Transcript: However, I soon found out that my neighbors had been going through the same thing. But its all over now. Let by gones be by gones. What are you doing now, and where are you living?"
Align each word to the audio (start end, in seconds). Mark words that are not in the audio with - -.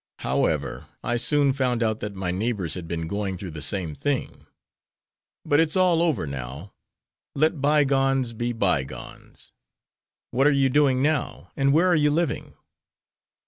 However, 0.21 0.87
I 1.03 1.15
soon 1.17 1.53
found 1.53 1.83
out 1.83 1.99
that 1.99 2.15
my 2.15 2.31
neighbors 2.31 2.73
had 2.73 2.87
been 2.87 3.05
going 3.05 3.37
through 3.37 3.51
the 3.51 3.61
same 3.61 3.93
thing. 3.93 4.47
But 5.45 5.59
its 5.59 5.75
all 5.75 6.01
over 6.01 6.25
now. 6.25 6.73
Let 7.35 7.61
by 7.61 7.83
gones 7.83 8.33
be 8.33 8.51
by 8.51 8.83
gones. 8.83 9.51
What 10.31 10.47
are 10.47 10.51
you 10.51 10.69
doing 10.71 11.03
now, 11.03 11.51
and 11.55 11.71
where 11.71 11.85
are 11.85 11.93
you 11.95 12.09
living?" 12.09 12.55